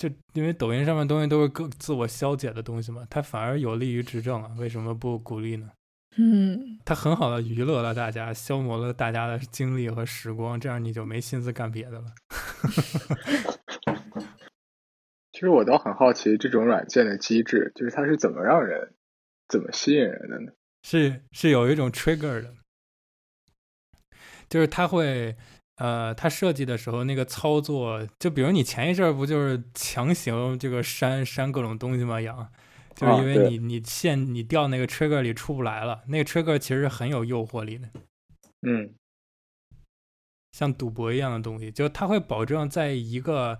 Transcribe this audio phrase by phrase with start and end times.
[0.00, 5.70] 就因为抖音上面东西都是各自我消解的东西嘛，它反而有利于执政啊，为什么不鼓励呢？
[6.16, 12.06] 嗯，它很好的娱乐了大家，消磨了大家的精力和时光，这样你就没心思干别的了。
[15.32, 18.94] 其实我倒很好奇这种软件的机制，就是它是怎么让人
[19.48, 20.52] 怎么吸引人的呢？
[20.82, 22.54] 是是有一种 trigger 的，
[24.48, 25.36] 就是它会
[25.80, 32.20] 呃，它设计的时候那个操作，就比如你前一阵儿不就是强行这个删删各种东西吗？
[32.20, 32.46] 养，
[32.94, 37.88] 就是因为对你你线你掉那个 trigger 里出不来了，那个 trigger 其实很有诱惑力的。
[38.60, 38.92] 嗯
[40.52, 43.58] 像赌博一样的东西，就它会保证在一个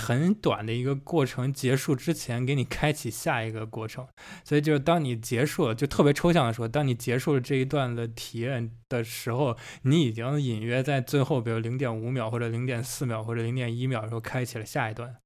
[0.00, 4.06] 很短的一个过程结束之前，给你开启下一个过程。
[4.44, 15.16] 所以就是当你结束了，就特别抽象的说，当你结束了这一段的体验的时候，你已经隐约在最后，比如零点五秒或者零点四秒或者零点一秒的时候开启了下一段。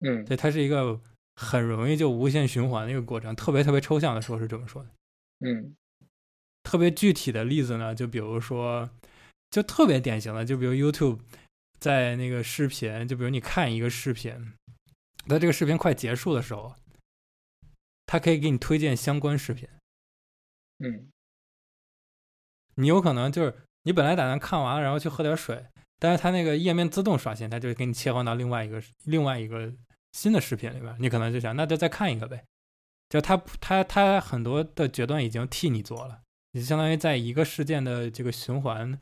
[0.00, 0.98] 嗯对它是一个
[1.36, 3.36] 很容易就无限循环的一个过程。
[3.36, 4.88] 特别特别抽象的说是这么说的。
[5.46, 5.76] 嗯
[6.62, 8.88] 特别具体的例子呢，就比如说，
[9.50, 11.18] 就特别典型的，就比如 YouTube
[11.78, 14.54] 在那个视频，就比如你看一个视频，
[15.26, 16.74] 在这个视频快结束的时候，
[18.06, 19.68] 它可以给你推荐相关视频。
[20.78, 21.10] 嗯
[22.76, 25.66] 你有可能就是你本来打算看完了，然后去喝点水，
[25.98, 29.70] 但是它那个页面自动刷新，它就给你切换到另外一个另外一个
[30.12, 32.44] 新的视频里边，你可能就想那就再看一个呗。
[33.10, 38.98] 就它它它很多的决断已经替你做了，你相当于在一个事件的这个循环，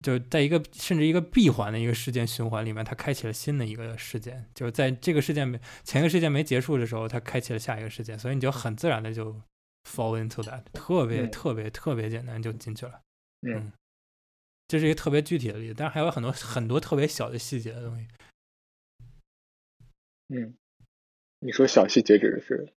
[0.00, 9.32] 就在一个甚至一个闭环的一个事件循环里面，它开启了新的一个事件，就是在这个事件没前一个事件没结束的时候，它开启了下一个事件，所以你就很自然的就
[9.84, 13.00] fall into that，特别嗯特别特别简单就进去了。
[13.42, 13.72] 嗯
[14.68, 18.06] 这是一个特别具体的例子，但是还有很多很多特别小的细节的东西。
[20.28, 20.54] 嗯，
[21.40, 22.72] 你说小细节指的是？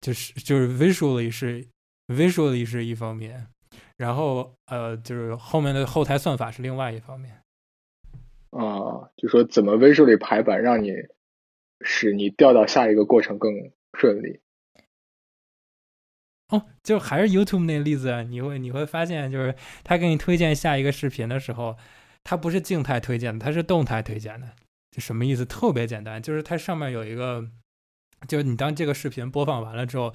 [0.00, 1.68] 就是就是 visually 是
[2.08, 3.48] visually 是一方面，
[3.96, 7.40] 然后呃就是后面的后台算法是另外一方面。
[8.50, 10.92] 啊，就说怎么 visually 排版，让你
[11.80, 13.52] 使你调到下一个过程更
[13.98, 14.40] 顺利。
[16.48, 21.76] 哦，就还是 YouTube 那个例子啊，你会你会发现，就是他给你推荐下一个视频的时候，
[22.22, 24.48] 它不是静态推荐的，它是动态推荐的。
[24.92, 25.44] 就什么意思？
[25.44, 27.50] 特别简单，就是它上面有一个，
[28.28, 30.14] 就是你当这个视频播放完了之后，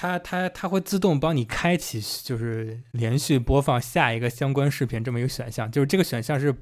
[0.00, 6.54] 它它它会自动帮你开启，就是连续播放下一个相关视频这么一个选项，就是这个选项是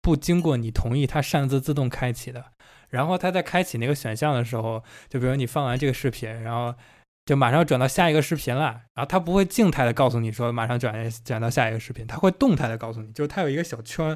[0.00, 2.44] 不经过你同意，它擅自自动开启的。
[2.88, 6.74] 然后它在开启那个选项的时候，就比如你放完这个视频，然后
[7.24, 14.06] 就马上转到下一个视频了，然后它不会静态的告诉你说马上转转到下一个视频，它会动态的告诉你，就是它有一个小圈，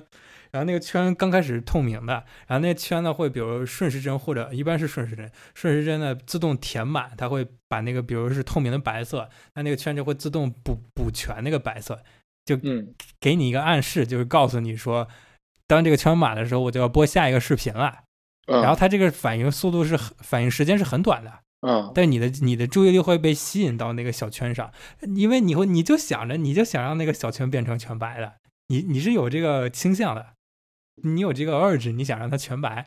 [0.50, 2.14] 然后那个圈刚开始是透明的，
[2.46, 12.02] 然后那个圈呢会比如顺时针或者一般是顺时针，顺时针呢自动填满，它会把那个比如是透明的白色，那那个圈就会自动补补全那个白色，
[12.44, 12.58] 就
[13.20, 15.06] 给你一个暗示，就是告诉你说，
[15.68, 18.00] 当这个圈满的时候，我就要播下一个视频了。
[18.48, 21.32] 嗯，然后它这个反应速度是很反应时间是很短的，
[21.66, 21.92] 嗯。
[21.94, 24.72] 但你的你的注意力会被吸引到那个小圈上，
[25.16, 28.34] 因为你会你就想着你就想让那个小圈变成全白的，
[28.68, 30.34] 你你是有这个倾向的，
[31.02, 32.86] 你有这个 urge，你想让它全白。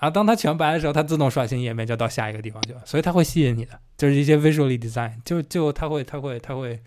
[0.00, 6.80] 然后当它全白的时候，它自动刷新页面就到下一个地方去了，所以它会吸引你的，就是一些 visually design，就就它会它会它会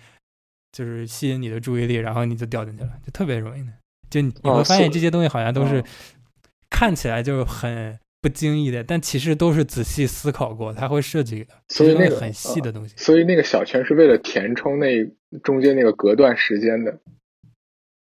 [0.72, 3.74] 就是吸引你的注意力，然后你就掉进去了，就特别容易的。
[4.10, 5.86] 就你会发现这些东西好像都是哦
[6.70, 12.94] 看起来就是很不经意的，但其实都是仔细思考过，他会设计的，所以那个很细的东西。
[12.96, 15.04] 所以那个小圈是为了填充那
[15.42, 17.00] 中间那个隔断时间的，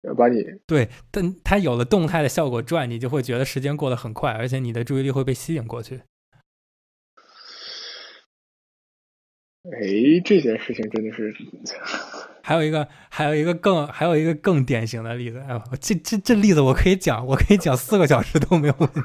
[0.02, 6.00] 要把你对，但它有了动态的效果转，你就会觉得时间过得很快，而且你的注意力会被吸引过去。
[9.62, 11.32] 哎，这件事情真的是，
[12.50, 19.00] 还有一个，还有一个更，还有一个更典型的例子，哎呦，这这这例子我可以讲，我可以讲四个小时都没有问题。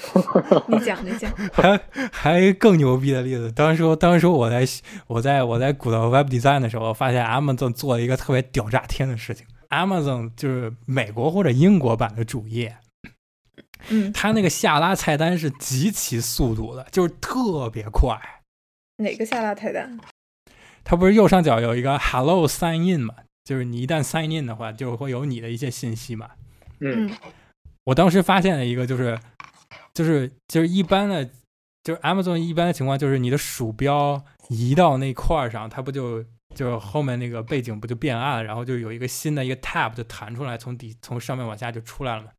[0.66, 1.78] 你讲你讲，还
[2.10, 4.66] 还有一个更牛逼的例子，当时当时我在
[5.08, 9.46] 我在我在鼓捣 Web Design 的时候，发现 Amazon 做了一个特别屌炸天的事情。
[9.68, 12.78] Amazon 就是美国或者英国版的主页，
[13.90, 18.18] 嗯，它那个下拉菜单是极其速度的，就是特别快。
[18.96, 20.00] 哪个下拉菜单？
[20.84, 23.14] 它不是右上角有一个 Hello Sign In 嘛？
[23.44, 26.30] 就是你一旦 Sign In 的话，就会有你的一些信息嘛。
[26.80, 27.10] 嗯嗯
[27.84, 29.18] 我当时发现了一个，就是
[29.94, 31.24] 就是就是一般的，
[31.82, 36.24] 就是 Amazon 一般的情况，就是你的鼠标移到那块儿上，它不就
[36.54, 42.30] 就后面那个背景不就变暗了，然后就有一个新的一个 tab 就弹出来，从底从上面往下就出来了嘛。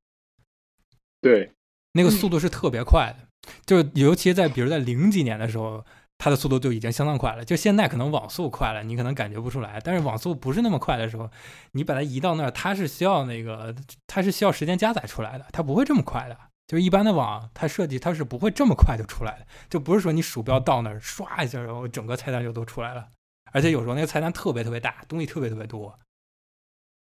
[1.20, 1.52] 对，
[1.94, 3.28] 那个速度是特别快的，
[3.66, 5.84] 就是尤其在比如在零几年的时候，
[6.24, 7.44] 它的速度就已经相当快了。
[7.44, 11.28] 就现在可能网速快了，你可能感觉不出来，但是网速不是那么快的时候，
[11.72, 13.74] 你把它移到那儿，它是需要那个，
[14.06, 16.38] 它是需要时间加载出来的，它不会这么快的。
[16.68, 23.08] 就是一般的网，它设计它是不会这么快就出来的，就不是说你鼠标到那儿刷一下，然后整个菜单就都出来了。
[23.52, 25.98] 而且有时候那个菜单特别特别大，东西特别特别多。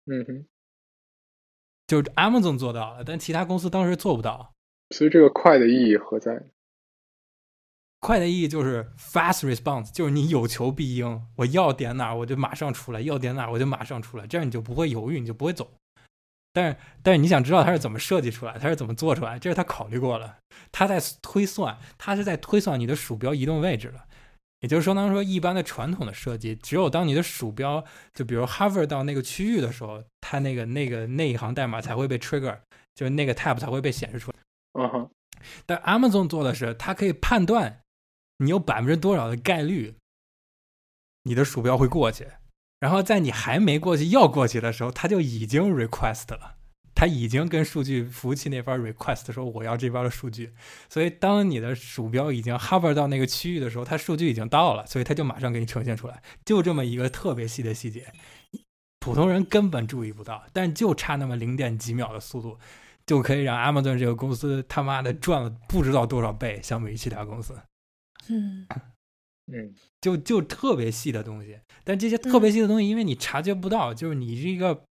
[0.08, 0.46] 嗯哼，
[1.86, 4.56] 就是 Amazon 做到了，但其他公司当时做不到。
[4.90, 6.42] 所以这个快的意义何在？
[8.02, 15.72] 快的意义就是 fast response，就是你有求必应，我要点哪我就马上出来，要点哪我就马上出来，这样你就不会犹豫，你就不会走。
[16.52, 20.38] 但是，但是你想知道它是怎么设计出来，它是怎么做出来，这是他考虑过了，
[20.72, 24.04] 他在推算，他是在推算你的鼠标移动位置了。
[24.62, 27.84] 也就是说，当说一般的传统的设计，只有当你的鼠标
[28.14, 32.58] 就比如 hover 到那个区域的时候，它那个那个那一行代码才会被 trigger，
[32.94, 34.38] 就是那个 tab 才会被显示出来。
[34.80, 35.10] 嗯哼。
[35.66, 37.82] 但 Amazon 做的是，它可以判断
[38.42, 39.94] 你有百分之多少的概率，
[41.24, 42.28] 你的鼠标会过去，
[42.80, 46.58] 然后在你还没过去要过去的时候，它就已经 request 了。
[46.94, 50.54] 它已经跟数据服务器那边 request 说我要这边的数据，
[50.90, 56.22] 所以当你的鼠标已经 hover 到那个区域的时候，它数据已经到了，所以它就马上给你呈现出来。
[56.44, 58.12] 就这么一个特别细的细节，
[59.00, 62.60] 普通人根本注意不到，但就差那么零点几秒的速度，
[63.06, 67.56] 就可以让 Amazon 这个公司他妈的赚了不知道多少倍，相比于其他公司。
[68.30, 68.68] 嗯
[69.52, 74.84] 嗯，就就特别细的东西，但这些特别细的东西，因为你察觉不到，就是你是一个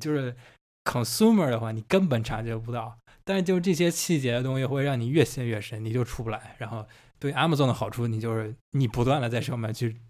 [0.00, 0.36] 就是。
[0.82, 6.56] consumer 的话，你根本察觉不到，但是就这些细节的东西会让你越陷越深，你就出不来。
[6.58, 6.88] 然后
[7.18, 10.00] 对 Amazon 的好处，你就是你不断的在上面去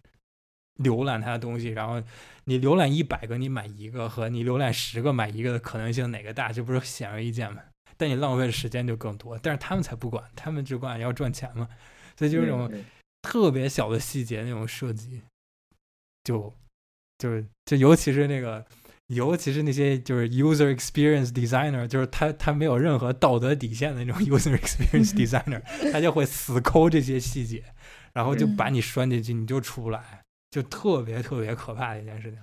[0.78, 2.00] 浏览它的东西，然后
[2.44, 7.60] 你浏览一百个你买一个，和你浏览十个买一个的可能性哪个大，这不是显而易见吗？
[7.96, 9.36] 但你浪费的时间就更多。
[9.42, 11.68] 但是他们才不管，他们只管要赚钱嘛。
[12.20, 12.70] 所以就是这种
[13.22, 15.22] 特别小的细节那种设计，
[16.22, 16.52] 就
[17.16, 18.62] 就是就尤其是那个。
[19.12, 27.64] 尤其是那些就是 user experience designer，就是他他没有任何道德底线的那种 user experience designer，他就会死抠这些细节，
[28.12, 30.22] 然后就把你拴进去，你就出不来，
[30.52, 32.38] 就特别特别可怕的一件事情。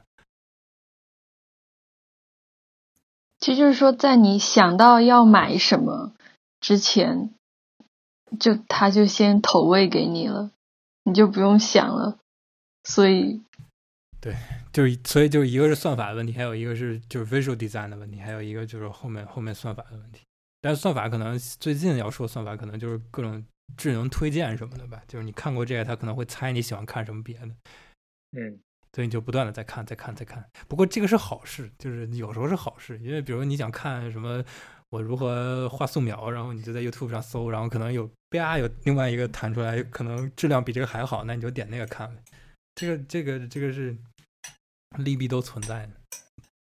[3.40, 6.12] 其实就是说，在你想到要买什么
[6.60, 7.34] 之前，
[8.40, 10.52] 就他就先投喂给你了，
[11.04, 12.20] 你就不用想了，
[12.84, 13.42] 所以。
[14.20, 14.36] 对，
[14.74, 20.22] 就是所以就一个是算法的问题，还有一个是就是 visual design 的问题，还有一个就是后面后面算法的问题。
[20.60, 23.46] 但是算法可能最近要说算法，可能就是各种
[23.78, 25.02] 智能推荐什么的吧。
[25.08, 27.46] 就是你看过这个，他可能会猜你喜欢看什么别的。
[28.32, 28.60] 嗯，
[28.92, 30.44] 所以你就不断的在看，在看，在看。
[30.68, 34.44] 不过这个是好事，就是有时候是好事，因为比如你想看什么，
[34.90, 42.22] 我如何画素描，然后你就在 YouTube 上搜，然后可能有啪有另外一个弹出来，可能质量比这个还好，那你就点那个看呗。
[42.76, 43.98] 这个这个这个是
[44.98, 45.94] 利弊都存在的。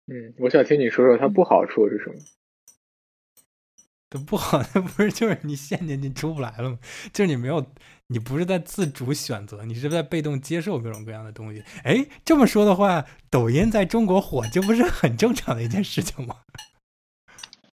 [0.07, 2.15] 嗯，我想听你说说它不好处是什么？
[4.11, 6.79] 它不好 的不是就是你陷进去出不来了吗？
[7.13, 7.71] 就是你没有，
[8.07, 11.63] 你不是在自主选择，你是在被动接受各种各样的东西。
[11.85, 16.37] 哎，这么说的话，抖音在中国火，这不是很正常的一件事情吗？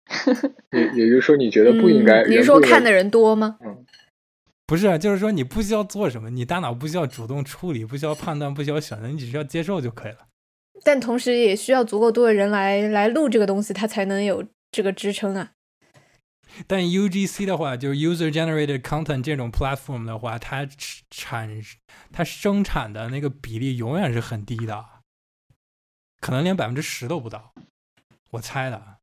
[0.71, 2.23] 也也就是说，你觉得不应该？
[2.25, 3.57] 你是说看的人多吗？
[3.61, 3.85] 嗯。
[4.67, 10.27] 不是，就是说你不需要做什么，你大脑不需要主动处理，不需要判断，不需要选择，你只需要接受就可以了。
[10.83, 15.51] 但同时也需要足够多的人来来录这个东西，它才能有这个支撑啊。
[16.67, 20.67] 但 UGC 的话，就是 User Generated Content 这种 platform 的话，它
[21.11, 21.61] 产
[22.11, 24.83] 它生产的那个比例永远是很低的，
[26.21, 27.53] 可能连百分之十都不到，
[28.31, 28.97] 我猜的。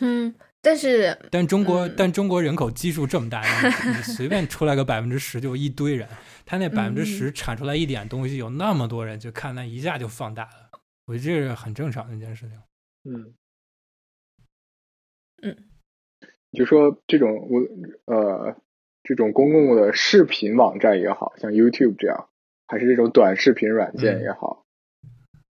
[0.00, 0.34] 嗯。
[0.66, 3.42] 但是，但中国，但中国人口基数这么大，
[3.86, 6.08] 你随便出来个百分之十就一堆人，
[6.46, 10.80] 他那百分之十产出来一点东西，有那么多人就看，那一下就放大了。
[11.04, 12.58] 我觉得这是很正常的一件事情。
[13.04, 13.34] 嗯
[15.42, 15.54] 嗯，
[16.52, 17.60] 就说这种我
[18.06, 18.56] 呃
[19.02, 22.30] 这种公共的视频网站也好像 YouTube 这样，
[22.66, 24.64] 还是这种短视频软件也好，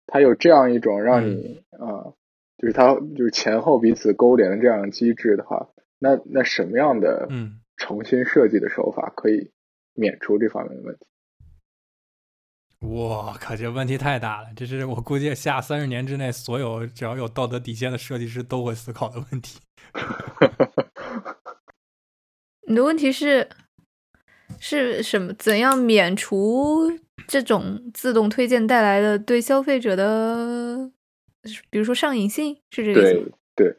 [0.05, 2.13] 它有这样一种让你啊。
[2.59, 9.51] 就是它就是前后彼此勾连的这样机制的话，那那什么样的嗯重新设计的手法可以
[9.93, 11.05] 免除这方面的问题？
[12.81, 14.47] 我靠，这问题太大了！
[14.55, 19.59] 这是我估计下三十年之内所有只要有道德底线的设计师都会思考的问题。
[22.67, 23.49] 你的问题是
[24.59, 25.33] 是什么？
[25.33, 26.97] 怎样免除
[27.27, 30.91] 这种自动推荐带来的对消费者的？
[31.69, 33.72] 比如说上瘾性是这个意思对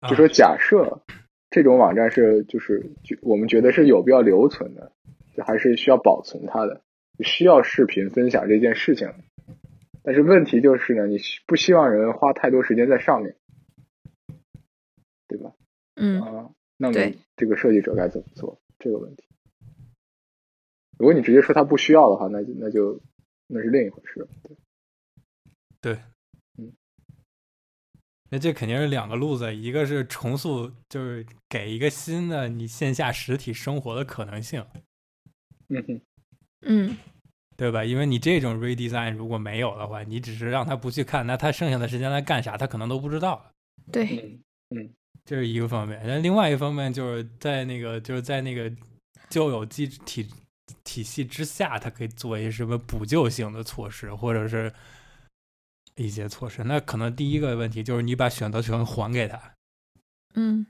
[0.00, 1.02] 对，就说假设
[1.50, 4.92] 这种网站是就是就我们觉得是有必要留存的，
[5.36, 6.82] 就还是需要保存它的，
[7.20, 9.12] 需要视频分享这件事情。
[10.02, 13.36] 但是问题就是呢，你不希望人花太多时间在上面，
[15.26, 15.52] 对吧？
[15.96, 19.24] 嗯啊，那么这个设计者该怎么做这个问题？
[20.98, 23.00] 如果你直接说他不需要的话，那就那就
[23.46, 24.28] 那是另一回事了。
[24.42, 24.56] 对
[25.80, 25.98] 对，
[28.30, 34.64] 那这肯定是两个路子，一个是重塑，就是给一个新的你线下实体生活的可能性，
[35.68, 36.00] 嗯哼，
[36.62, 36.96] 嗯
[37.56, 37.84] 对吧？
[37.84, 43.44] 因为你这种 redesign 如果没有的话，你只是让他不去看，那他剩下的时间在干啥，他可能都不知道。
[43.90, 44.38] 对，
[44.70, 44.88] 嗯
[45.24, 48.70] 这是一个方面，那另外一方面就是在那个就是在那个
[49.28, 50.26] 旧有机体
[50.84, 54.72] 体系之下，它可以做一些什么补救性的措施，或者是
[55.98, 56.64] 一些措施。
[56.64, 59.54] 那可能第一个问题就是你把选择权还给他，
[60.34, 60.66] 嗯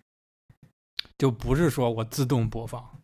[1.16, 3.00] 就不是说我自动播放，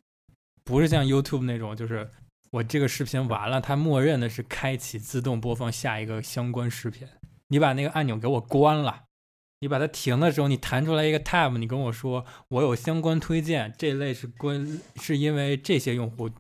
[0.65, 2.11] 不是像 YouTube 那种，就是
[2.51, 7.07] 我这个视频完了，它默认的是开启自动播放下一个相关视频。
[7.49, 9.05] 你把那个按钮给我关了，
[9.61, 16.31] 你把它停的时候，你弹出来一个 tab，你跟我说我有相关推荐，这类是关是因为这些用户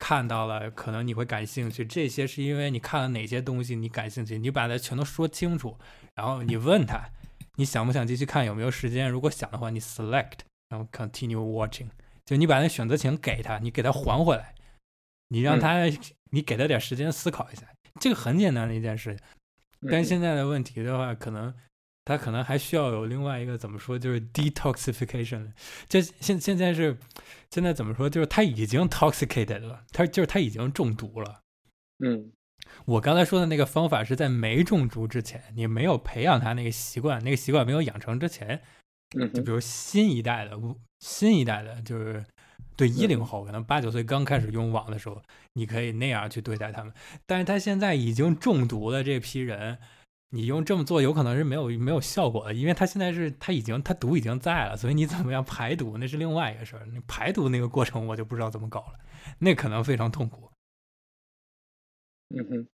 [0.00, 1.84] 看到了，可能你会感兴趣。
[1.84, 5.78] 这些是因为你看了哪些东西你感兴趣，你把它全都说清楚，
[6.16, 7.10] 然后你问他
[7.54, 9.08] 你想不想继续看，有没有时间？
[9.08, 10.40] 如果想的话，你 select。
[10.70, 11.88] 然后 continue watching，
[12.24, 14.54] 就你把那选择权给他，你给他还回来，
[15.26, 15.84] 你让他，
[16.30, 17.62] 你给他点时间思考一下，
[18.00, 19.24] 这个很简单的一件事情。
[19.90, 21.52] 但嗯现在的问题的话，可能
[22.04, 25.52] 他可能还需要有另外一个怎么说，就是 detoxification。
[25.88, 26.96] 这现现在是
[27.50, 31.40] 现在怎么说，就是他已经 toxicated 了，他就是他已经中毒了。
[32.04, 32.32] 嗯
[32.86, 38.62] 我刚才说的那个方法是在没中毒之前，你没有培养他那个习惯，那个习惯没有养成之前，
[39.16, 40.58] 嗯就比如新一代的，
[41.00, 42.24] 新一代的，就是
[42.76, 45.20] 对一零后，可能八九岁刚开始用网的时候，
[45.54, 46.92] 你可以那样去对待他们。
[47.26, 49.78] 但是他现在已经中毒的这批人，
[50.32, 56.86] 你用这么做有可能是没有没有效果的，因为它现在是它已经它毒已经在了，所以你怎么样排毒那是另外一个事儿。
[56.86, 58.98] 你排毒那个过程我就不知道怎么搞了，
[59.40, 60.48] 那可能非常痛苦。
[62.32, 62.68] 嗯哼，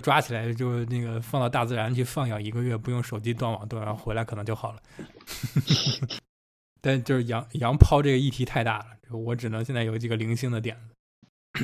[0.00, 4.82] 抓起来就那个放到大自然去放养一个月，不用手机断网断，然后回来可能就好了。
[6.80, 10.94] 但就是羊羊抛这个议题太大了，我只能现在有几个零星的点子。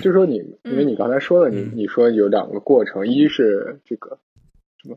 [0.02, 4.18] 就说你，因为你刚才说了，你嗯你说有两个过程，一是这个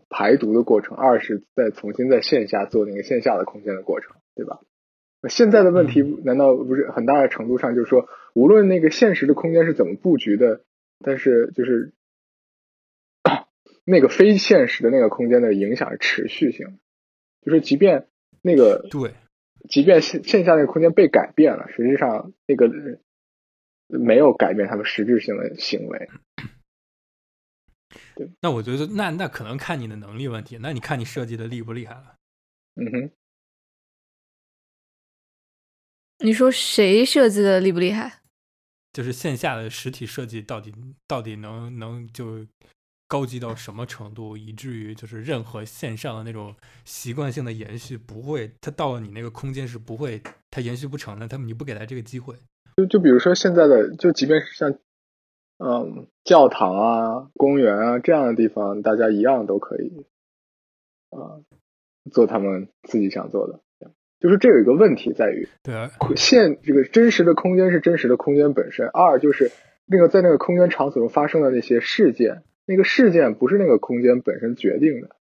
[0.10, 4.60] 排毒的过程，二是再重新在线下做那个线下的空间的过程，对吧？
[5.22, 10.62] 那现在的问题难道不是很大的程度上就是说，无论那个现实的空间是怎么布局的，
[11.04, 11.92] 但是就是
[13.84, 16.74] 那个非现实的那个空间的影响是持续性的，
[17.46, 18.08] 就是即便
[18.42, 19.14] 那个对，
[19.68, 22.72] 即便线线下那个空间被改变了，实际上那个
[23.88, 26.08] 没有改变他们实质性的行为。
[28.42, 32.16] 那我觉得那那可能看你的能力问题，那你看你设计的厉不厉害了。
[32.76, 33.12] 嗯哼，
[36.20, 38.22] 你说谁设计的厉不厉害？
[38.92, 40.74] 就是线下的实体设计到底
[41.08, 42.46] 到底能能就
[43.08, 46.56] 高级到什么程度，以至于就是任何线上的那种
[46.86, 52.36] 习惯性的延续不会，它到了你那个空间是不会，它延续不成的，他们你不给他这个机会。
[52.78, 54.74] 就就比如说现在的，就即便是像
[55.60, 60.06] 嗯教堂啊、公园啊这样的地方，大家一样都可以
[61.12, 61.44] 啊、
[62.12, 63.60] 做他们自己想做的。
[64.20, 69.50] 就是这有一个问题在于，对啊，现这个真实的空间是真实的空间本身，二就是
[69.86, 75.16] 那个在那个空间场所中发生的那些事件，那个事件不是那个空间本身决定的，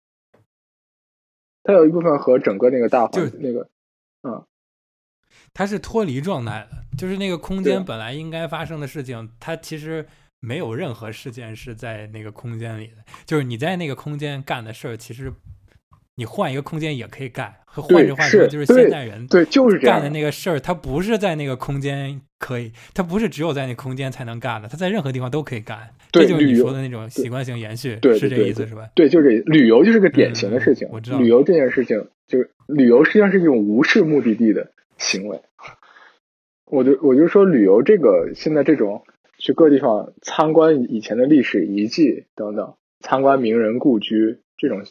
[1.62, 3.68] 它有一部分和整个那个大环就那个
[4.22, 4.46] 嗯
[5.52, 10.06] 它是脱离状态的，就是那个空间本来应该发生的事情，它其实
[10.46, 15.32] 没有任何事件是在那个空间里的，就是你在那个空间干的事儿，其实
[16.14, 17.52] 你换一个空间也可以干。
[17.66, 25.90] 换对句话说，就是现代人对就是这样干的那个事儿，它不是在那个空间可以，它不是只有在那空间才能干的，它在任何地方都可以干。
[26.10, 28.88] 对这就是你说的那种习惯性延续，对是这个意思是吧？
[28.94, 30.88] 对，就是这旅游就是个典型的事情。
[30.88, 35.38] 嗯我知道旅游这件事情，就是旅游实际上是一种无视目的地的行为。
[36.64, 39.04] 我就我就说旅游这个现在这种
[39.46, 44.82] 去各地方参观以前的历史遗迹等等，参观名人故居这种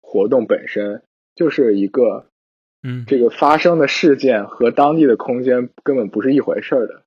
[0.00, 1.02] 活动本身
[1.34, 2.24] 就是一个
[2.82, 7.02] 嗯，这个发生的事件和当地的空间根本不是一回事儿的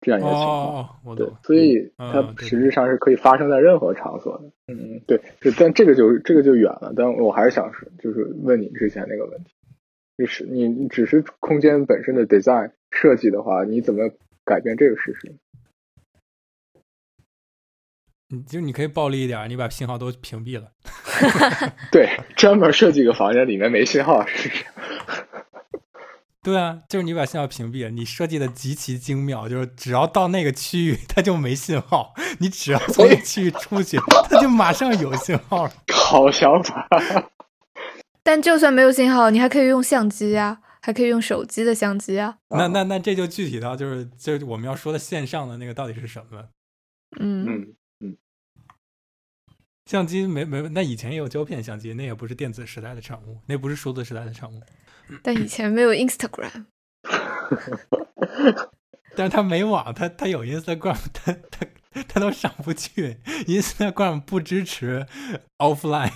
[0.00, 0.58] 这样一哦个情况。
[0.58, 4.48] 哦哦，我对懂。，所以嗯它实质上是可以发生在任何场所的。
[4.66, 6.92] 嗯，嗯，对，是，但这个就这个就远了。
[6.96, 9.52] 但我还是想说，就是问你之前那个问题，
[10.18, 14.10] 就是你你只是空间本身的 design 设计的话，你怎么
[14.44, 15.32] 改变这个事实？
[18.32, 20.68] 你就你可以暴力一点，你把信号都屏蔽了。
[21.92, 24.64] 对，专门设计个房间里面没信号，是不是？
[26.42, 33.98] 对啊，就是你把信号屏蔽了，你设计的极其精妙，就是只要到那个区域它就没信号，你只要从那个区域出去，
[34.30, 35.72] 它就马上有信号了。
[35.92, 36.88] 好想法。
[38.22, 42.36] 但就算没有信号，你还可以用相机啊，还可以用手机的相机啊。
[42.48, 46.44] 那那那这就具体到就是就是我们要说的线上的那个到底是什么？
[47.20, 47.66] 嗯嗯，
[49.86, 54.60] 相机没没，那以前也有胶片相机，那也不是电子时代的产物，那不是数字时代的产物。
[55.22, 56.64] 但以前没有 Instagram，
[59.16, 61.66] 但是他没网，他他有 Instagram，他他
[62.08, 65.04] 他都上不去，Instagram 不支持
[65.58, 66.12] offline，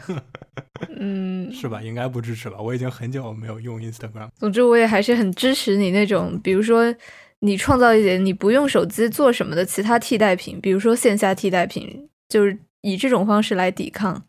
[0.96, 1.82] 嗯，是吧？
[1.82, 2.58] 应该不支持吧？
[2.58, 4.30] 我已经很久没有用 Instagram。
[4.36, 6.94] 总之，我也还是很支持你那种，比如说
[7.40, 14.24] 你创造一点你不用手机做什么的其他替代品，比如说线下替代品，就是以这种方式来抵抗，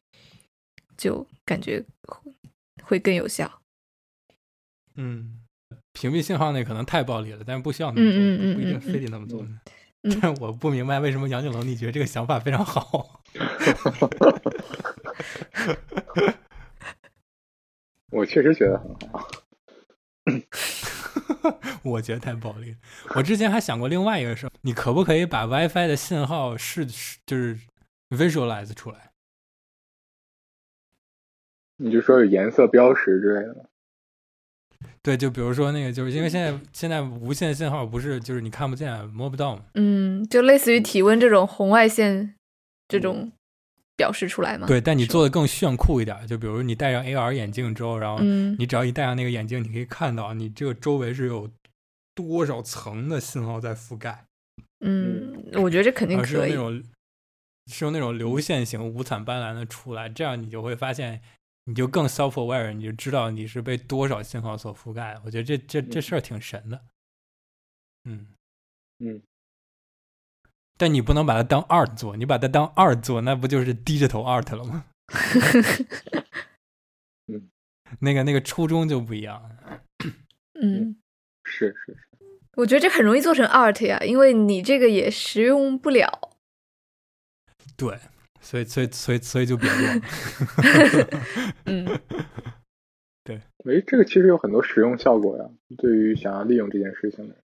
[0.97, 1.85] 就感觉
[2.81, 3.61] 会更有效。
[4.95, 5.41] 嗯，
[5.93, 9.43] 屏蔽信号那可能太暴力了，但是不需要那么做，嗯嗯嗯不一定嗯非得那么做。
[9.43, 9.59] 嗯
[10.21, 13.21] 但我不明白为什么杨景龙你觉得这个想法非常好。
[18.11, 19.27] 我确实觉得很好。
[21.83, 22.77] 我觉得太暴力了。
[23.15, 27.59] 我之前还想过另外一个事儿，你可不可以把 WiFi 的信号是就是
[28.09, 29.11] visualize 出来？
[31.77, 33.69] 你就说有颜色标识之类的。
[35.01, 39.65] 对，就比如说那个，就是因为现在现在无线信号不是就是你看不见摸不到嘛？
[39.75, 42.35] 嗯，就类似于体温这种红外线
[42.87, 43.31] 这种
[43.95, 44.67] 表示出来嘛。
[44.67, 51.49] 对，但你做的更炫酷一点，就比如你戴上 AR 眼镜之后，然后嗯你只要一戴上那个眼镜，你可以看到你这个周围是有
[52.13, 54.25] 多少层的信号在覆盖，
[54.81, 56.51] 嗯，我觉得这肯定而是用可以。
[56.51, 56.83] 那种
[57.67, 61.21] 是用那种流线型五彩斑斓的出来，这样你就会发现，
[61.65, 65.17] 你就更 self aware，你就知道你是被多少信号所覆盖。
[65.25, 66.81] 我觉得这这这事儿挺神的，
[68.05, 68.27] 嗯
[68.99, 69.21] 嗯，
[70.77, 74.85] 但你不能把它当 art 做，你把它当 art 做，那不就是 digital art 了吗？
[77.27, 77.49] 嗯，
[77.99, 79.57] 那个那个初衷就不一样。
[80.61, 80.97] 嗯，
[81.43, 82.07] 是是是。
[82.55, 86.36] 我觉得这很容易做成 art 呀，因为你这个也实用不了。
[87.77, 87.97] 对，
[88.41, 90.01] 所以所以所以所以就别做了。
[91.65, 91.85] 嗯
[93.65, 95.43] 诶，这个其实有很多实用效果呀，
[95.77, 97.43] 对于想要利用这件事情的人。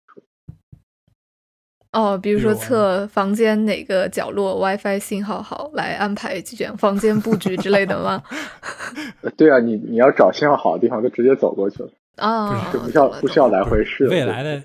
[1.91, 8.23] 哦，比如说测房间哪个角落 WiFi 信号好，来安排几卷房间布局之类的吗？
[9.21, 14.09] 呃对啊，你你要找信号好的地方，就直接走过去了，啊，就不需要不需要来回试了。
[14.09, 14.63] 未来的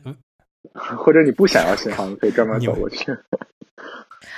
[0.73, 3.17] 或者你不想要信号，你可以专门走过去。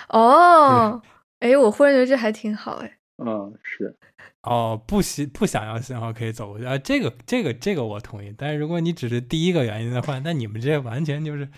[0.08, 1.02] 哦，
[1.42, 2.98] 哎，我忽然觉得这还挺好哎。
[3.18, 3.96] 嗯，是，
[4.42, 8.32] 哦，不喜不想要信号可以走过去啊，这个这个这个我同意。
[8.38, 11.48] 但是如果你只是第一个原因的话，那你们这完全就是，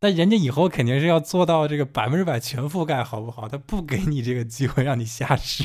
[0.00, 3.46] 那人家以后肯定是要做到这个百分之百全覆盖，好不好？
[3.46, 5.64] 他不给你这个机会让你瞎试，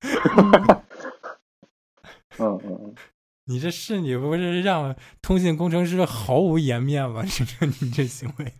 [2.38, 2.94] 嗯嗯嗯，
[3.44, 7.22] 你这是你不是让通信工程师毫无颜面吗？
[7.22, 8.54] 你这你这行为，